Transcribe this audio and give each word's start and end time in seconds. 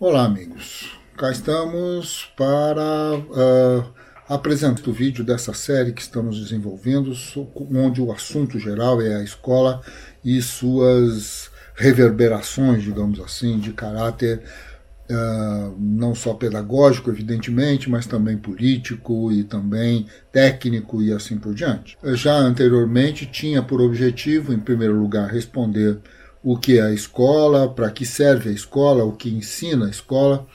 Olá, 0.00 0.24
amigos. 0.24 0.98
Cá 1.14 1.30
estamos 1.30 2.32
para 2.34 3.18
uh, 3.18 3.84
apresentar 4.26 4.88
o 4.88 4.94
vídeo 4.94 5.22
dessa 5.22 5.52
série 5.52 5.92
que 5.92 6.00
estamos 6.00 6.40
desenvolvendo, 6.40 7.12
onde 7.70 8.00
o 8.00 8.10
assunto 8.10 8.58
geral 8.58 9.02
é 9.02 9.16
a 9.16 9.22
escola 9.22 9.82
e 10.24 10.40
suas 10.40 11.50
reverberações, 11.74 12.82
digamos 12.82 13.20
assim, 13.20 13.58
de 13.58 13.74
caráter 13.74 14.40
uh, 15.10 15.76
não 15.78 16.14
só 16.14 16.32
pedagógico, 16.32 17.10
evidentemente, 17.10 17.90
mas 17.90 18.06
também 18.06 18.38
político 18.38 19.30
e 19.30 19.44
também 19.44 20.06
técnico 20.32 21.02
e 21.02 21.12
assim 21.12 21.36
por 21.36 21.52
diante. 21.52 21.98
Já 22.14 22.36
anteriormente 22.36 23.26
tinha 23.26 23.62
por 23.62 23.82
objetivo, 23.82 24.50
em 24.50 24.60
primeiro 24.60 24.98
lugar, 24.98 25.28
responder 25.28 26.00
o 26.42 26.56
que 26.56 26.78
é 26.78 26.82
a 26.82 26.92
escola, 26.92 27.68
para 27.68 27.90
que 27.90 28.06
serve 28.06 28.50
a 28.50 28.52
escola, 28.52 29.04
o 29.04 29.12
que 29.12 29.28
ensina 29.28 29.86
a 29.86 29.90
escola, 29.90 30.46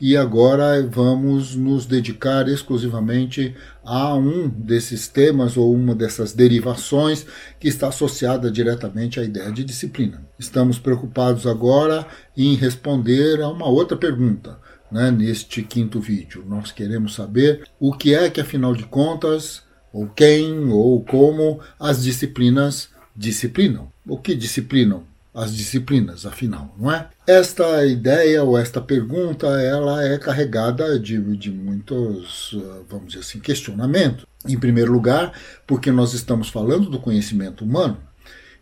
e 0.00 0.16
agora 0.16 0.86
vamos 0.86 1.54
nos 1.54 1.86
dedicar 1.86 2.48
exclusivamente 2.48 3.54
a 3.84 4.14
um 4.14 4.48
desses 4.48 5.08
temas 5.08 5.56
ou 5.56 5.72
uma 5.72 5.94
dessas 5.94 6.32
derivações 6.32 7.24
que 7.58 7.68
está 7.68 7.88
associada 7.88 8.50
diretamente 8.50 9.18
à 9.18 9.24
ideia 9.24 9.50
de 9.50 9.64
disciplina. 9.64 10.22
Estamos 10.38 10.78
preocupados 10.78 11.46
agora 11.46 12.06
em 12.36 12.54
responder 12.54 13.40
a 13.40 13.48
uma 13.48 13.66
outra 13.66 13.96
pergunta. 13.96 14.58
Né, 14.92 15.10
neste 15.10 15.62
quinto 15.62 15.98
vídeo, 15.98 16.44
nós 16.46 16.70
queremos 16.70 17.14
saber 17.14 17.66
o 17.80 17.92
que 17.92 18.14
é 18.14 18.30
que, 18.30 18.40
afinal 18.40 18.74
de 18.74 18.84
contas, 18.84 19.62
ou 19.92 20.06
quem 20.06 20.70
ou 20.70 21.02
como 21.02 21.58
as 21.80 22.02
disciplinas 22.02 22.90
disciplinam. 23.16 23.88
O 24.06 24.18
que 24.18 24.36
disciplinam? 24.36 25.02
As 25.34 25.54
disciplinas, 25.54 26.24
afinal, 26.24 26.72
não 26.78 26.92
é? 26.92 27.08
Esta 27.26 27.84
ideia 27.84 28.44
ou 28.44 28.56
esta 28.56 28.80
pergunta, 28.80 29.48
ela 29.48 30.04
é 30.04 30.16
carregada 30.16 30.98
de, 30.98 31.20
de 31.36 31.50
muitos, 31.50 32.56
ah, 32.56 32.82
vamos 32.88 33.08
dizer 33.08 33.20
assim, 33.20 33.40
questionamentos. 33.40 34.24
Em 34.46 34.58
primeiro 34.58 34.92
lugar, 34.92 35.32
porque 35.66 35.90
nós 35.90 36.12
estamos 36.12 36.50
falando 36.50 36.88
do 36.88 37.00
conhecimento 37.00 37.64
humano 37.64 37.96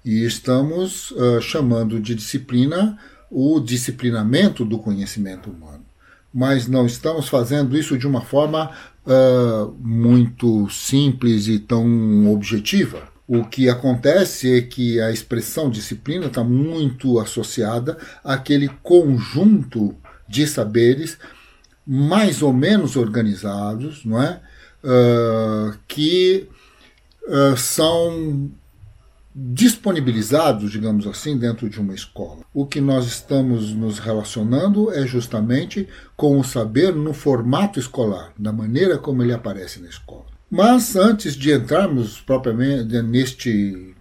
e 0.04 0.24
estamos 0.24 1.10
uh, 1.10 1.40
chamando 1.40 2.00
de 2.00 2.14
disciplina 2.14 2.98
o 3.30 3.60
disciplinamento 3.60 4.64
do 4.64 4.78
conhecimento 4.78 5.50
humano. 5.50 5.84
Mas 6.32 6.66
não 6.66 6.86
estamos 6.86 7.28
fazendo 7.28 7.76
isso 7.76 7.98
de 7.98 8.06
uma 8.06 8.20
forma 8.20 8.70
uh, 9.04 9.74
muito 9.80 10.68
simples 10.70 11.48
e 11.48 11.58
tão 11.58 12.32
objetiva. 12.32 13.11
O 13.34 13.46
que 13.46 13.66
acontece 13.66 14.58
é 14.58 14.60
que 14.60 15.00
a 15.00 15.10
expressão 15.10 15.70
disciplina 15.70 16.26
está 16.26 16.44
muito 16.44 17.18
associada 17.18 17.96
àquele 18.22 18.68
conjunto 18.82 19.96
de 20.28 20.46
saberes 20.46 21.16
mais 21.86 22.42
ou 22.42 22.52
menos 22.52 22.94
organizados, 22.94 24.04
não 24.04 24.22
é? 24.22 24.38
Uh, 24.84 25.78
que 25.88 26.46
uh, 27.26 27.56
são 27.56 28.50
disponibilizados, 29.34 30.70
digamos 30.70 31.06
assim, 31.06 31.38
dentro 31.38 31.70
de 31.70 31.80
uma 31.80 31.94
escola. 31.94 32.40
O 32.52 32.66
que 32.66 32.82
nós 32.82 33.06
estamos 33.06 33.72
nos 33.72 33.98
relacionando 33.98 34.92
é 34.92 35.06
justamente 35.06 35.88
com 36.18 36.38
o 36.38 36.44
saber 36.44 36.94
no 36.94 37.14
formato 37.14 37.80
escolar, 37.80 38.34
da 38.38 38.52
maneira 38.52 38.98
como 38.98 39.22
ele 39.22 39.32
aparece 39.32 39.80
na 39.80 39.88
escola. 39.88 40.31
Mas 40.52 40.96
antes 40.96 41.34
de 41.34 41.50
entrarmos 41.50 42.20
propriamente 42.20 43.00
neste, 43.00 43.94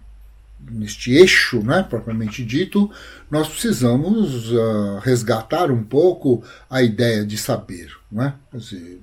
neste 0.70 1.14
eixo, 1.14 1.62
né, 1.62 1.82
propriamente 1.82 2.44
dito, 2.44 2.90
nós 3.30 3.48
precisamos 3.48 4.52
uh, 4.52 4.98
resgatar 4.98 5.70
um 5.70 5.82
pouco 5.82 6.44
a 6.68 6.82
ideia 6.82 7.24
de 7.24 7.38
saber. 7.38 7.96
Né? 8.10 8.34
Dizer, 8.52 9.00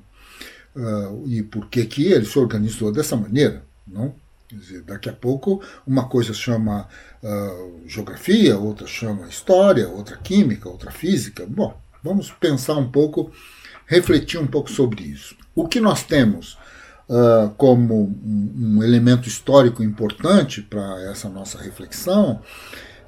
uh, 0.76 1.28
e 1.28 1.42
por 1.42 1.68
que, 1.70 1.88
que 1.88 2.06
ele 2.14 2.24
se 2.24 2.38
organizou 2.38 2.92
dessa 2.92 3.16
maneira. 3.16 3.64
Não? 3.88 4.14
Dizer, 4.54 4.84
daqui 4.84 5.09
a 5.09 5.14
pouco 5.14 5.59
uma 5.88 6.08
coisa 6.08 6.36
chama 6.36 6.88
uh, 7.24 7.82
geografia, 7.88 8.59
outra 8.59 8.86
chama 8.86 9.28
história, 9.28 9.90
outra 9.90 10.18
química, 10.18 10.70
outra 10.70 10.92
física. 10.92 11.48
Bom, 11.48 11.76
vamos 12.04 12.30
pensar 12.30 12.76
um 12.76 12.92
pouco, 12.92 13.32
refletir 13.88 14.38
um 14.38 14.46
pouco 14.46 14.70
sobre 14.70 15.02
isso. 15.02 15.36
O 15.56 15.68
que 15.68 15.80
nós 15.80 16.04
temos 16.04 16.56
uh, 17.09 17.50
como 17.58 18.16
um, 18.24 18.84
elemento 18.84 19.28
histórico 19.28 19.84
importante 19.84 20.62
para 20.62 21.09
essa 21.12 21.28
nossa 21.28 21.58
reflexão 21.58 22.42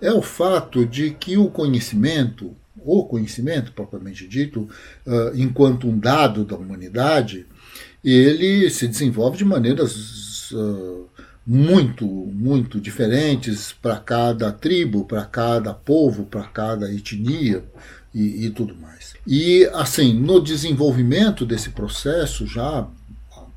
é 0.01 0.11
o 0.11 0.21
fato 0.21 0.85
de 0.85 1.11
que 1.11 1.37
o 1.37 1.47
conhecimento, 1.47 2.55
o 2.83 3.05
conhecimento 3.05 3.71
propriamente 3.71 4.27
dito, 4.27 4.67
uh, 5.05 5.35
enquanto 5.35 5.87
um 5.87 5.97
dado 5.97 6.43
da 6.43 6.55
humanidade, 6.55 7.45
ele 8.03 8.67
se 8.71 8.87
desenvolve 8.87 9.37
de 9.37 9.45
maneiras 9.45 10.51
uh, 10.51 11.07
muito, 11.45 12.05
muito 12.05 12.79
diferentes 12.79 13.73
para 13.79 13.97
cada 13.97 14.51
tribo, 14.51 15.05
para 15.05 15.23
cada 15.25 15.73
povo, 15.73 16.23
para 16.23 16.43
cada 16.43 16.91
etnia 16.91 17.63
e, 18.13 18.45
e, 18.45 18.49
tudo 18.49 18.75
mais. 18.75 19.13
E, 19.25 19.69
assim, 19.73 20.13
no 20.13 20.41
desenvolvimento 20.41 21.45
desse 21.45 21.69
processo, 21.69 22.45
já 22.45 22.87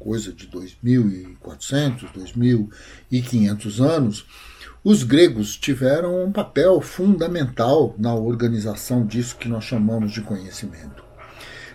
coisa 0.04 0.34
de 0.34 0.46
2.400, 0.48 2.12
2.500 2.14 3.80
anos, 3.80 4.26
os 4.84 5.02
gregos 5.02 5.56
tiveram 5.56 6.22
um 6.26 6.30
papel 6.30 6.78
fundamental 6.82 7.94
na 7.98 8.14
organização 8.14 9.06
disso 9.06 9.36
que 9.36 9.48
nós 9.48 9.64
chamamos 9.64 10.12
de 10.12 10.20
conhecimento. 10.20 11.02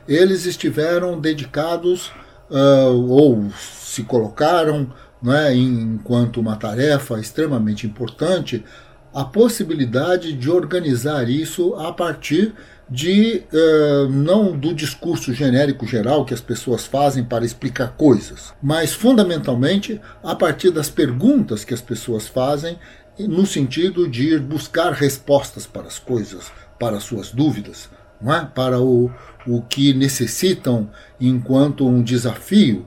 Eles 0.07 0.45
estiveram 0.45 1.19
dedicados 1.19 2.11
uh, 2.51 2.93
ou 3.09 3.49
se 3.51 4.03
colocaram 4.03 4.93
né, 5.23 5.55
enquanto 5.55 6.39
uma 6.39 6.55
tarefa 6.55 7.19
extremamente 7.19 7.87
importante 7.87 8.63
a 9.11 9.25
possibilidade 9.25 10.33
de 10.33 10.51
organizar 10.51 11.27
isso 11.27 11.73
a 11.73 11.91
partir 11.91 12.53
de 12.89 13.43
uh, 13.53 14.09
não 14.09 14.57
do 14.57 14.73
discurso 14.73 15.33
genérico 15.33 15.85
geral 15.85 16.25
que 16.25 16.33
as 16.33 16.41
pessoas 16.41 16.85
fazem 16.85 17.23
para 17.23 17.45
explicar 17.45 17.89
coisas, 17.89 18.53
mas 18.61 18.93
fundamentalmente 18.93 20.01
a 20.23 20.35
partir 20.35 20.71
das 20.71 20.89
perguntas 20.89 21.63
que 21.63 21.73
as 21.73 21.81
pessoas 21.81 22.27
fazem 22.27 22.77
no 23.19 23.45
sentido 23.45 24.07
de 24.07 24.29
ir 24.29 24.39
buscar 24.39 24.91
respostas 24.91 25.67
para 25.67 25.87
as 25.87 25.99
coisas, 25.99 26.51
para 26.79 26.99
suas 26.99 27.31
dúvidas, 27.31 27.89
não 28.21 28.33
é? 28.33 28.45
para 28.45 28.79
o, 28.79 29.11
o 29.45 29.61
que 29.61 29.93
necessitam 29.93 30.89
enquanto 31.19 31.87
um 31.87 32.01
desafio 32.01 32.85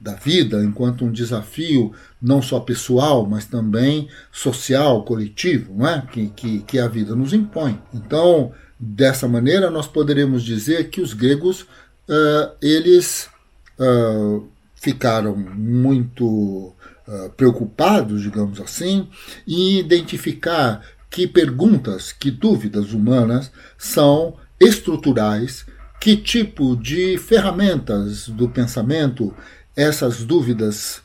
da 0.00 0.14
vida, 0.14 0.62
enquanto 0.64 1.04
um 1.04 1.12
desafio 1.12 1.92
não 2.20 2.42
só 2.42 2.58
pessoal, 2.60 3.26
mas 3.26 3.46
também 3.46 4.08
social, 4.30 5.04
coletivo, 5.04 5.74
não 5.74 5.86
é? 5.86 6.02
que, 6.12 6.28
que, 6.28 6.58
que 6.60 6.78
a 6.78 6.88
vida 6.88 7.14
nos 7.14 7.32
impõe. 7.32 7.80
Então, 7.94 8.52
Dessa 8.84 9.28
maneira, 9.28 9.70
nós 9.70 9.86
poderíamos 9.86 10.42
dizer 10.42 10.90
que 10.90 11.00
os 11.00 11.14
gregos 11.14 11.60
uh, 11.60 12.50
eles 12.60 13.30
uh, 13.78 14.44
ficaram 14.74 15.36
muito 15.36 16.74
uh, 17.06 17.30
preocupados, 17.36 18.22
digamos 18.22 18.60
assim, 18.60 19.08
em 19.46 19.78
identificar 19.78 20.82
que 21.08 21.28
perguntas, 21.28 22.10
que 22.10 22.28
dúvidas 22.28 22.92
humanas 22.92 23.52
são 23.78 24.34
estruturais, 24.58 25.64
que 26.00 26.16
tipo 26.16 26.74
de 26.76 27.16
ferramentas 27.18 28.26
do 28.26 28.48
pensamento 28.48 29.32
essas 29.76 30.24
dúvidas 30.24 31.00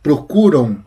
procuram, 0.00 0.84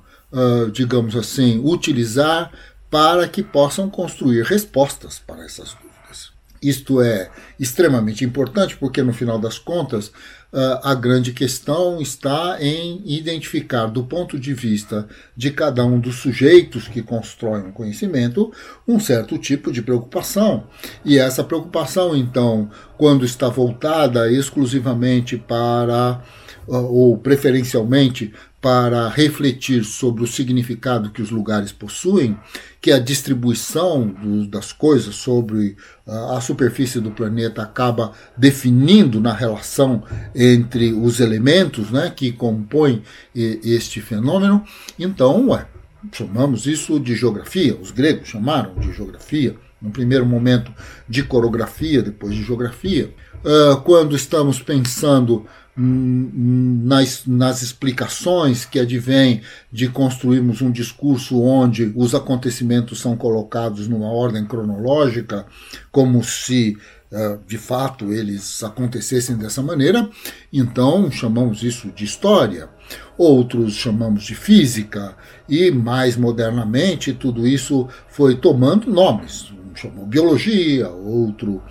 digamos 0.71 1.15
assim, 1.15 1.59
utilizar 1.63 2.51
para 2.91 3.27
que 3.27 3.41
possam 3.41 3.89
construir 3.89 4.43
respostas 4.43 5.17
para 5.25 5.45
essas 5.45 5.73
dúvidas. 5.73 6.31
Isto 6.61 7.01
é 7.01 7.31
extremamente 7.59 8.23
importante 8.23 8.77
porque, 8.77 9.01
no 9.01 9.13
final 9.13 9.39
das 9.39 9.57
contas, 9.57 10.11
ah, 10.53 10.91
a 10.91 10.93
grande 10.93 11.31
questão 11.31 12.01
está 12.01 12.57
em 12.59 13.01
identificar, 13.05 13.85
do 13.87 14.03
ponto 14.03 14.37
de 14.37 14.53
vista 14.53 15.07
de 15.35 15.49
cada 15.49 15.85
um 15.85 15.99
dos 15.99 16.17
sujeitos 16.17 16.89
que 16.89 17.01
constroem 17.01 17.63
um 17.63 17.71
conhecimento, 17.71 18.51
um 18.85 18.99
certo 18.99 19.37
tipo 19.37 19.71
de 19.71 19.81
preocupação. 19.81 20.67
E 21.05 21.17
essa 21.17 21.43
preocupação, 21.43 22.15
então, 22.15 22.69
quando 22.97 23.23
está 23.23 23.47
voltada 23.47 24.29
exclusivamente 24.29 25.37
para, 25.37 26.21
ah, 26.69 26.77
ou 26.77 27.17
preferencialmente 27.17 28.33
para 28.61 29.09
refletir 29.09 29.83
sobre 29.83 30.23
o 30.23 30.27
significado 30.27 31.09
que 31.09 31.21
os 31.21 31.31
lugares 31.31 31.71
possuem, 31.71 32.37
que 32.79 32.91
a 32.91 32.99
distribuição 32.99 34.07
do, 34.07 34.45
das 34.45 34.71
coisas 34.71 35.15
sobre 35.15 35.75
a, 36.07 36.37
a 36.37 36.41
superfície 36.41 36.99
do 36.99 37.09
planeta 37.09 37.63
acaba 37.63 38.11
definindo 38.37 39.19
na 39.19 39.33
relação 39.33 40.03
entre 40.35 40.93
os 40.93 41.19
elementos 41.19 41.89
né, 41.89 42.13
que 42.15 42.31
compõem 42.31 43.01
e, 43.35 43.59
este 43.63 43.99
fenômeno. 43.99 44.63
Então, 44.99 45.49
ué, 45.49 45.65
chamamos 46.11 46.67
isso 46.67 46.99
de 46.99 47.15
geografia, 47.15 47.75
os 47.75 47.89
gregos 47.89 48.29
chamaram 48.29 48.75
de 48.75 48.93
geografia. 48.93 49.55
no 49.81 49.89
primeiro 49.89 50.27
momento 50.27 50.71
de 51.09 51.23
coreografia, 51.23 52.03
depois 52.03 52.35
de 52.35 52.43
geografia. 52.43 53.11
Uh, 53.43 53.81
quando 53.81 54.15
estamos 54.15 54.61
pensando 54.61 55.47
nas, 55.75 57.25
nas 57.25 57.61
explicações 57.61 58.65
que 58.65 58.79
advêm 58.79 59.41
de 59.71 59.87
construirmos 59.87 60.61
um 60.61 60.71
discurso 60.71 61.41
onde 61.41 61.91
os 61.95 62.13
acontecimentos 62.13 62.99
são 62.99 63.15
colocados 63.15 63.87
numa 63.87 64.11
ordem 64.11 64.45
cronológica, 64.45 65.45
como 65.91 66.23
se 66.23 66.77
uh, 67.11 67.39
de 67.47 67.57
fato 67.57 68.11
eles 68.11 68.61
acontecessem 68.63 69.37
dessa 69.37 69.61
maneira, 69.61 70.09
então 70.51 71.09
chamamos 71.09 71.63
isso 71.63 71.89
de 71.89 72.03
história. 72.03 72.69
Outros 73.17 73.75
chamamos 73.75 74.23
de 74.23 74.35
física, 74.35 75.15
e 75.47 75.71
mais 75.71 76.17
modernamente 76.17 77.13
tudo 77.13 77.47
isso 77.47 77.87
foi 78.09 78.35
tomando 78.35 78.91
nomes. 78.91 79.51
Um 79.51 79.75
chamou 79.75 80.05
biologia, 80.05 80.89
outro 80.89 81.61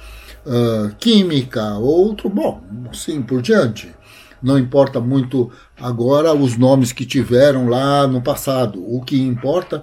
uh, 0.47 0.95
química, 0.97 1.75
outro, 1.75 2.29
bom, 2.29 2.63
assim 2.91 3.23
por 3.23 3.43
diante. 3.43 3.95
Não 4.43 4.59
importa 4.59 5.01
muito 5.01 5.51
agora 5.79 6.33
os 6.33 6.57
nomes 6.57 6.93
que 6.93 7.05
tiveram 7.05 7.69
lá 7.69 8.07
no 8.07 8.23
passado. 8.23 8.83
O 8.87 9.03
que 9.03 9.21
importa 9.21 9.83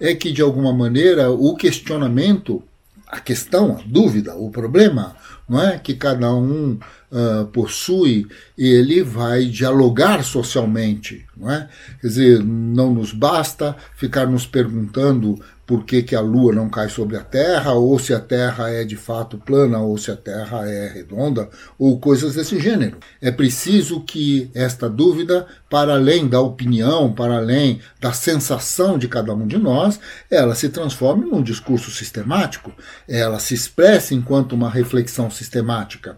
é 0.00 0.14
que, 0.14 0.32
de 0.32 0.40
alguma 0.40 0.72
maneira, 0.72 1.30
o 1.30 1.54
questionamento, 1.54 2.62
a 3.06 3.20
questão, 3.20 3.76
a 3.76 3.82
dúvida, 3.84 4.34
o 4.34 4.50
problema, 4.50 5.14
não 5.48 5.62
é 5.62 5.78
que 5.78 5.94
cada 5.94 6.32
um 6.32 6.78
uh, 7.12 7.46
possui, 7.46 8.26
ele 8.56 9.02
vai 9.02 9.44
dialogar 9.44 10.22
socialmente, 10.24 11.24
não 11.36 11.50
é? 11.50 11.68
Quer 12.00 12.06
dizer, 12.06 12.44
não 12.44 12.92
nos 12.92 13.12
basta 13.12 13.76
ficar 13.96 14.26
nos 14.26 14.46
perguntando 14.46 15.38
por 15.68 15.84
que, 15.84 16.02
que 16.02 16.16
a 16.16 16.20
Lua 16.22 16.54
não 16.54 16.70
cai 16.70 16.88
sobre 16.88 17.14
a 17.18 17.20
Terra, 17.20 17.74
ou 17.74 17.98
se 17.98 18.14
a 18.14 18.18
Terra 18.18 18.70
é 18.70 18.84
de 18.84 18.96
fato 18.96 19.36
plana, 19.36 19.78
ou 19.78 19.98
se 19.98 20.10
a 20.10 20.16
Terra 20.16 20.66
é 20.66 20.88
redonda, 20.88 21.50
ou 21.78 22.00
coisas 22.00 22.34
desse 22.34 22.58
gênero. 22.58 22.96
É 23.20 23.30
preciso 23.30 24.00
que 24.00 24.50
esta 24.54 24.88
dúvida, 24.88 25.46
para 25.68 25.92
além 25.92 26.26
da 26.26 26.40
opinião, 26.40 27.12
para 27.12 27.36
além 27.36 27.80
da 28.00 28.14
sensação 28.14 28.96
de 28.96 29.08
cada 29.08 29.34
um 29.34 29.46
de 29.46 29.58
nós, 29.58 30.00
ela 30.30 30.54
se 30.54 30.70
transforme 30.70 31.26
num 31.26 31.42
discurso 31.42 31.90
sistemático, 31.90 32.72
ela 33.06 33.38
se 33.38 33.52
expresse 33.52 34.14
enquanto 34.14 34.54
uma 34.54 34.70
reflexão 34.70 35.30
sistemática 35.30 36.16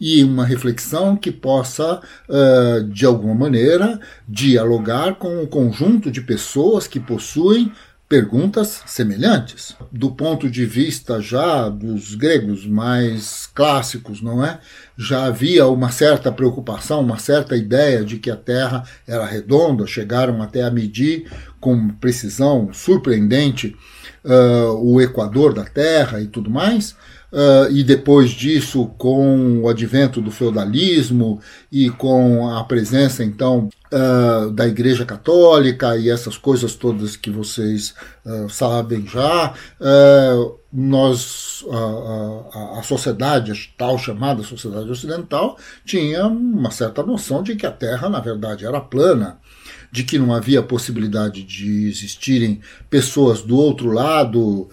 e 0.00 0.24
uma 0.30 0.44
reflexão 0.44 1.16
que 1.16 1.30
possa, 1.30 2.00
de 2.90 3.04
alguma 3.04 3.34
maneira, 3.34 4.00
dialogar 4.28 5.16
com 5.16 5.42
o 5.42 5.46
conjunto 5.46 6.10
de 6.10 6.20
pessoas 6.20 6.86
que 6.86 7.00
possuem 7.00 7.72
perguntas 8.10 8.82
semelhantes. 8.86 9.76
Do 9.92 10.10
ponto 10.10 10.50
de 10.50 10.66
vista 10.66 11.20
já 11.20 11.68
dos 11.68 12.16
gregos 12.16 12.66
mais 12.66 13.46
clássicos, 13.54 14.20
não 14.20 14.44
é? 14.44 14.58
Já 14.98 15.26
havia 15.26 15.68
uma 15.68 15.92
certa 15.92 16.32
preocupação, 16.32 17.02
uma 17.02 17.20
certa 17.20 17.56
ideia 17.56 18.04
de 18.04 18.18
que 18.18 18.28
a 18.28 18.34
Terra 18.34 18.82
era 19.06 19.24
redonda, 19.24 19.86
chegaram 19.86 20.42
até 20.42 20.64
a 20.64 20.72
medir 20.72 21.30
com 21.60 21.88
precisão 21.88 22.70
surpreendente 22.72 23.76
uh, 24.24 24.72
o 24.82 25.00
equador 25.00 25.54
da 25.54 25.64
Terra 25.64 26.20
e 26.20 26.26
tudo 26.26 26.50
mais. 26.50 26.96
Uh, 27.32 27.70
e 27.70 27.84
depois 27.84 28.30
disso, 28.30 28.86
com 28.98 29.60
o 29.60 29.68
advento 29.68 30.20
do 30.20 30.32
feudalismo 30.32 31.40
e 31.70 31.88
com 31.88 32.50
a 32.50 32.64
presença, 32.64 33.22
então, 33.22 33.68
uh, 33.92 34.50
da 34.50 34.66
Igreja 34.66 35.04
Católica 35.04 35.96
e 35.96 36.10
essas 36.10 36.36
coisas 36.36 36.74
todas 36.74 37.14
que 37.14 37.30
vocês 37.30 37.94
uh, 38.26 38.50
sabem 38.50 39.06
já, 39.06 39.54
nós, 40.72 41.64
a, 41.70 42.78
a, 42.78 42.82
sociedade, 42.82 43.52
a 43.52 43.54
tal 43.76 43.98
chamada 43.98 44.42
sociedade 44.42 44.88
ocidental, 44.88 45.56
tinha 45.84 46.26
uma 46.26 46.70
certa 46.70 47.02
noção 47.02 47.42
de 47.42 47.56
que 47.56 47.66
a 47.66 47.72
Terra, 47.72 48.08
na 48.08 48.20
verdade, 48.20 48.64
era 48.64 48.80
plana 48.80 49.38
de 49.90 50.04
que 50.04 50.18
não 50.18 50.32
havia 50.32 50.62
possibilidade 50.62 51.42
de 51.42 51.88
existirem 51.88 52.60
pessoas 52.88 53.42
do 53.42 53.56
outro 53.56 53.90
lado, 53.90 54.68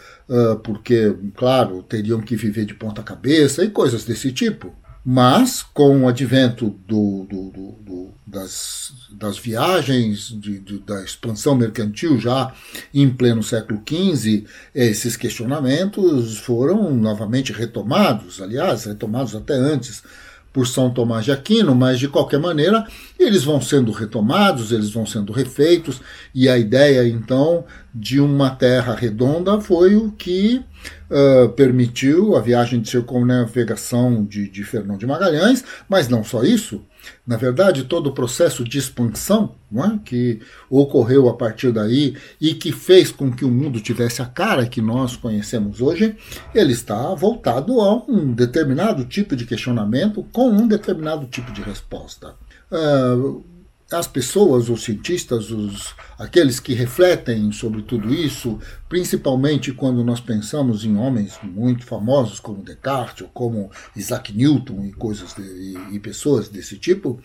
porque, 0.63 1.15
claro, 1.35 1.81
teriam 1.83 2.21
que 2.21 2.35
viver 2.35 2.65
de 2.65 2.73
ponta 2.73 3.01
cabeça 3.01 3.63
e 3.63 3.69
coisas 3.69 4.03
desse 4.03 4.31
tipo. 4.31 4.73
Mas, 5.03 5.63
com 5.63 6.03
o 6.03 6.07
advento 6.07 6.69
do, 6.85 7.25
do, 7.29 7.49
do 7.49 7.77
das, 8.27 8.91
das 9.09 9.37
viagens, 9.37 10.27
de, 10.37 10.59
de, 10.59 10.79
da 10.79 11.01
expansão 11.01 11.55
mercantil 11.55 12.19
já 12.19 12.53
em 12.93 13.09
pleno 13.09 13.41
século 13.41 13.81
XV, 13.87 14.45
esses 14.75 15.15
questionamentos 15.15 16.37
foram 16.39 16.93
novamente 16.93 17.53
retomados, 17.53 18.41
aliás, 18.41 18.83
retomados 18.83 19.33
até 19.33 19.53
antes 19.53 20.03
por 20.57 20.65
São 20.65 20.89
Tomás 20.89 21.23
de 21.23 21.31
Aquino, 21.31 21.75
mas 21.75 21.99
de 21.99 22.07
qualquer 22.07 22.39
maneira 22.39 22.83
eles 23.19 23.43
vão 23.43 23.61
sendo 23.61 23.91
retomados, 23.91 24.71
eles 24.71 24.89
vão 24.89 25.05
sendo 25.05 25.31
refeitos, 25.31 26.01
e 26.33 26.49
a 26.49 26.57
ideia 26.57 27.07
então 27.07 27.63
de 27.93 28.19
uma 28.19 28.49
terra 28.49 28.95
redonda 28.95 29.61
foi 29.61 29.95
o 29.95 30.11
que 30.13 30.65
uh, 31.11 31.49
permitiu 31.49 32.35
a 32.35 32.41
viagem 32.41 32.81
de 32.81 32.89
circunnavegação 32.89 34.25
de, 34.25 34.49
de 34.49 34.63
Fernão 34.63 34.97
de 34.97 35.05
Magalhães, 35.05 35.63
mas 35.87 36.09
não 36.09 36.23
só 36.23 36.41
isso. 36.41 36.83
Na 37.25 37.37
verdade, 37.37 37.83
todo 37.83 38.07
o 38.07 38.13
processo 38.13 38.63
de 38.63 38.77
expansão 38.77 39.55
é? 39.75 39.99
que 40.03 40.39
ocorreu 40.69 41.27
a 41.27 41.35
partir 41.35 41.71
daí 41.71 42.15
e 42.39 42.53
que 42.53 42.71
fez 42.71 43.11
com 43.11 43.31
que 43.31 43.43
o 43.43 43.51
mundo 43.51 43.79
tivesse 43.81 44.21
a 44.21 44.25
cara 44.25 44.65
que 44.65 44.81
nós 44.81 45.15
conhecemos 45.15 45.81
hoje, 45.81 46.15
ele 46.53 46.73
está 46.73 47.13
voltado 47.13 47.81
a 47.81 47.95
um 48.09 48.33
determinado 48.33 49.03
tipo 49.05 49.35
de 49.35 49.45
questionamento 49.45 50.25
com 50.31 50.49
um 50.49 50.67
determinado 50.67 51.25
tipo 51.27 51.51
de 51.51 51.61
resposta. 51.61 52.35
Uh, 52.71 53.43
as 53.91 54.05
pessoas, 54.05 54.69
os 54.69 54.83
cientistas, 54.83 55.49
os, 55.49 55.95
aqueles 56.19 56.59
que 56.59 56.73
refletem 56.73 57.51
sobre 57.53 57.81
tudo 57.81 58.13
isso, 58.13 58.59
principalmente 58.89 59.71
quando 59.71 60.03
nós 60.03 60.19
pensamos 60.19 60.83
em 60.83 60.97
homens 60.97 61.39
muito 61.41 61.85
famosos 61.85 62.39
como 62.39 62.63
Descartes 62.63 63.21
ou 63.21 63.29
como 63.29 63.71
Isaac 63.95 64.35
Newton 64.35 64.85
e 64.85 64.91
coisas 64.91 65.33
de, 65.33 65.41
e, 65.41 65.95
e 65.95 65.99
pessoas 65.99 66.49
desse 66.49 66.77
tipo, 66.77 67.21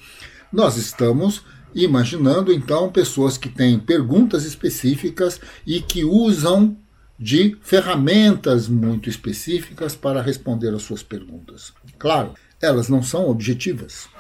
nós 0.53 0.77
estamos 0.77 1.43
imaginando 1.75 2.53
então 2.53 2.93
pessoas 2.93 3.37
que 3.37 3.49
têm 3.49 3.81
perguntas 3.81 4.45
específicas 4.45 5.41
e 5.67 5.81
que 5.81 6.05
usam 6.05 6.77
de 7.19 7.57
ferramentas 7.61 8.69
muito 8.69 9.09
específicas 9.09 9.97
para 9.97 10.23
responder 10.23 10.73
às 10.75 10.83
suas 10.83 11.03
perguntas. 11.03 11.73
Claro, 11.99 12.35
elas 12.61 12.89
não 12.89 13.03
são 13.03 13.29
objetivas 13.29 14.12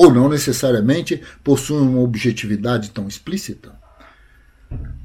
ou 0.00 0.10
não 0.10 0.30
necessariamente 0.30 1.20
possuem 1.44 1.82
uma 1.82 2.00
objetividade 2.00 2.88
tão 2.88 3.06
explícita. 3.06 3.78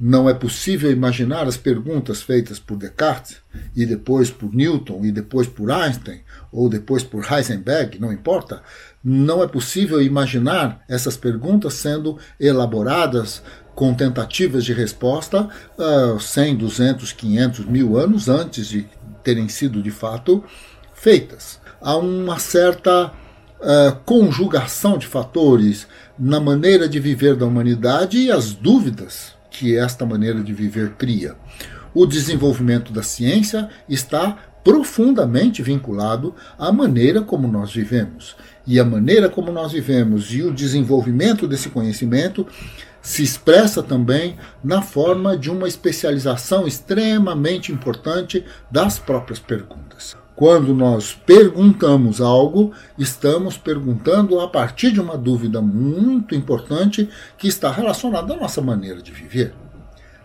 Não 0.00 0.26
é 0.26 0.32
possível 0.32 0.90
imaginar 0.90 1.46
as 1.46 1.58
perguntas 1.58 2.22
feitas 2.22 2.58
por 2.58 2.78
Descartes, 2.78 3.36
e 3.74 3.84
depois 3.84 4.30
por 4.30 4.54
Newton, 4.54 5.04
e 5.04 5.12
depois 5.12 5.46
por 5.46 5.70
Einstein, 5.70 6.22
ou 6.50 6.70
depois 6.70 7.02
por 7.02 7.30
Heisenberg, 7.30 8.00
não 8.00 8.10
importa. 8.10 8.62
Não 9.04 9.42
é 9.42 9.46
possível 9.46 10.00
imaginar 10.00 10.82
essas 10.88 11.14
perguntas 11.14 11.74
sendo 11.74 12.16
elaboradas 12.40 13.42
com 13.74 13.92
tentativas 13.92 14.64
de 14.64 14.72
resposta 14.72 15.50
uh, 15.76 16.18
100, 16.18 16.56
200, 16.56 17.12
500 17.12 17.66
mil 17.66 17.98
anos 17.98 18.30
antes 18.30 18.66
de 18.68 18.88
terem 19.22 19.46
sido 19.50 19.82
de 19.82 19.90
fato 19.90 20.42
feitas. 20.94 21.60
Há 21.82 21.98
uma 21.98 22.38
certa 22.38 23.12
uh, 23.60 23.96
conjugação 24.04 24.98
de 24.98 25.06
fatores 25.06 25.86
na 26.18 26.40
maneira 26.40 26.88
de 26.88 26.98
viver 26.98 27.36
da 27.36 27.46
humanidade 27.46 28.18
e 28.18 28.30
as 28.30 28.52
dúvidas 28.52 29.34
que 29.50 29.76
esta 29.76 30.04
maneira 30.04 30.42
de 30.42 30.52
viver 30.52 30.92
cria. 30.92 31.34
O 31.94 32.06
desenvolvimento 32.06 32.92
da 32.92 33.02
ciência 33.02 33.70
está 33.88 34.36
profundamente 34.62 35.62
vinculado 35.62 36.34
à 36.58 36.72
maneira 36.72 37.22
como 37.22 37.46
nós 37.46 37.72
vivemos. 37.72 38.36
E 38.66 38.80
a 38.80 38.84
maneira 38.84 39.28
como 39.28 39.52
nós 39.52 39.72
vivemos 39.72 40.34
e 40.34 40.42
o 40.42 40.52
desenvolvimento 40.52 41.46
desse 41.46 41.68
conhecimento 41.70 42.46
se 43.00 43.22
expressa 43.22 43.80
também 43.80 44.36
na 44.64 44.82
forma 44.82 45.36
de 45.36 45.48
uma 45.48 45.68
especialização 45.68 46.66
extremamente 46.66 47.70
importante 47.70 48.44
das 48.68 48.98
próprias 48.98 49.38
perguntas. 49.38 50.16
Quando 50.36 50.74
nós 50.74 51.14
perguntamos 51.14 52.20
algo, 52.20 52.72
estamos 52.98 53.56
perguntando 53.56 54.38
a 54.38 54.46
partir 54.46 54.92
de 54.92 55.00
uma 55.00 55.16
dúvida 55.16 55.62
muito 55.62 56.34
importante 56.34 57.08
que 57.38 57.48
está 57.48 57.72
relacionada 57.72 58.34
à 58.34 58.36
nossa 58.36 58.60
maneira 58.60 59.00
de 59.00 59.10
viver. 59.10 59.54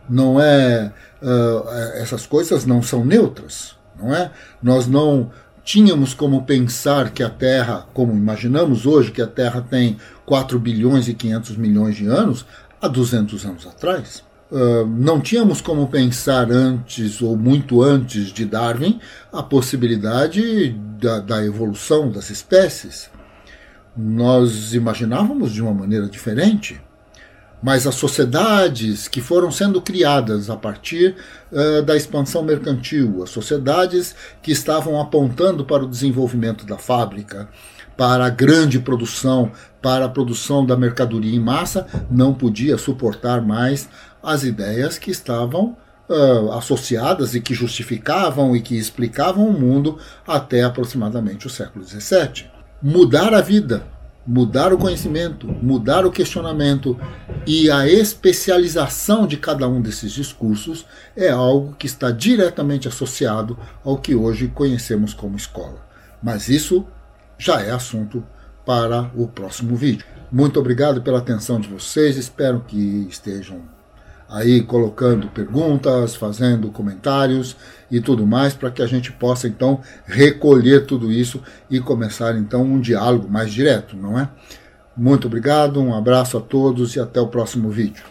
Não 0.09 0.37
é 0.41 0.91
uh, 1.21 1.69
essas 1.95 2.25
coisas 2.25 2.65
não 2.65 2.81
são 2.83 3.05
neutras, 3.05 3.77
não 3.97 4.13
é? 4.13 4.31
Nós 4.61 4.85
não 4.85 5.31
tínhamos 5.63 6.13
como 6.13 6.43
pensar 6.43 7.11
que 7.11 7.23
a 7.23 7.29
Terra, 7.29 7.87
como 7.93 8.11
imaginamos 8.11 8.85
hoje 8.85 9.11
que 9.11 9.21
a 9.21 9.27
Terra 9.27 9.61
tem 9.61 9.95
4 10.25 10.59
bilhões 10.59 11.07
e 11.07 11.13
500 11.13 11.55
milhões 11.55 11.95
de 11.95 12.07
anos, 12.07 12.45
há 12.81 12.87
200 12.89 13.45
anos 13.45 13.65
atrás. 13.65 14.23
Uh, 14.51 14.85
não 14.85 15.21
tínhamos 15.21 15.61
como 15.61 15.87
pensar 15.87 16.51
antes 16.51 17.21
ou 17.21 17.37
muito 17.37 17.81
antes 17.81 18.33
de 18.33 18.43
Darwin 18.43 18.99
a 19.31 19.41
possibilidade 19.41 20.71
da, 20.99 21.19
da, 21.19 21.45
evolução 21.45 22.11
das 22.11 22.29
espécies. 22.29 23.09
Nós 23.95 24.73
imaginávamos 24.73 25.53
de 25.53 25.61
uma 25.61 25.73
maneira 25.73 26.05
diferente, 26.05 26.81
mas 27.63 27.87
as 27.87 27.95
sociedades 27.95 29.07
que 29.07 29.21
foram 29.21 29.49
sendo 29.51 29.81
criadas 29.81 30.49
a 30.49 30.57
partir 30.57 31.15
uh, 31.49 31.81
da 31.83 31.95
expansão 31.95 32.43
mercantil, 32.43 33.23
as 33.23 33.29
sociedades 33.29 34.13
que 34.43 34.51
estavam 34.51 34.99
apontando 34.99 35.63
para 35.63 35.85
o 35.85 35.89
desenvolvimento 35.89 36.65
da 36.65 36.77
fábrica, 36.77 37.47
para 38.01 38.25
a 38.25 38.29
grande 38.31 38.79
produção, 38.79 39.51
para 39.79 40.05
a 40.05 40.09
produção 40.09 40.65
da 40.65 40.75
mercadoria 40.75 41.35
em 41.35 41.39
massa, 41.39 41.85
não 42.09 42.33
podia 42.33 42.75
suportar 42.75 43.43
mais 43.43 43.87
as 44.23 44.43
ideias 44.43 44.97
que 44.97 45.11
estavam 45.11 45.77
uh, 46.09 46.51
associadas 46.53 47.35
e 47.35 47.41
que 47.41 47.53
justificavam 47.53 48.55
e 48.55 48.61
que 48.61 48.75
explicavam 48.75 49.47
o 49.47 49.53
mundo 49.53 49.99
até 50.25 50.63
aproximadamente 50.63 51.45
o 51.45 51.49
século 51.51 51.85
XVII. 51.85 52.49
Mudar 52.81 53.35
a 53.35 53.41
vida, 53.41 53.85
mudar 54.25 54.73
o 54.73 54.79
conhecimento, 54.79 55.45
mudar 55.61 56.03
o 56.03 56.11
questionamento 56.11 56.99
e 57.45 57.69
a 57.69 57.87
especialização 57.87 59.27
de 59.27 59.37
cada 59.37 59.69
um 59.69 59.79
desses 59.79 60.11
discursos 60.11 60.87
é 61.15 61.29
algo 61.29 61.75
que 61.77 61.85
está 61.85 62.09
diretamente 62.09 62.87
associado 62.87 63.55
ao 63.85 63.99
que 63.99 64.15
hoje 64.15 64.47
conhecemos 64.47 65.13
como 65.13 65.37
escola. 65.37 65.85
Mas 66.23 66.49
isso 66.49 66.83
já 67.41 67.59
é 67.59 67.71
assunto 67.71 68.23
para 68.63 69.09
o 69.15 69.27
próximo 69.27 69.75
vídeo. 69.75 70.05
Muito 70.31 70.59
obrigado 70.59 71.01
pela 71.01 71.17
atenção 71.17 71.59
de 71.59 71.67
vocês, 71.67 72.15
espero 72.15 72.63
que 72.67 73.07
estejam 73.09 73.63
aí 74.29 74.61
colocando 74.61 75.27
perguntas, 75.27 76.15
fazendo 76.15 76.69
comentários 76.69 77.57
e 77.89 77.99
tudo 77.99 78.27
mais, 78.27 78.53
para 78.53 78.69
que 78.69 78.83
a 78.83 78.85
gente 78.85 79.11
possa 79.11 79.47
então 79.47 79.81
recolher 80.05 80.85
tudo 80.85 81.11
isso 81.11 81.41
e 81.67 81.79
começar 81.79 82.37
então 82.37 82.61
um 82.61 82.79
diálogo 82.79 83.27
mais 83.27 83.51
direto, 83.51 83.97
não 83.97 84.19
é? 84.19 84.29
Muito 84.95 85.25
obrigado, 85.25 85.81
um 85.81 85.95
abraço 85.95 86.37
a 86.37 86.41
todos 86.41 86.95
e 86.95 86.99
até 86.99 87.19
o 87.19 87.27
próximo 87.27 87.71
vídeo. 87.71 88.03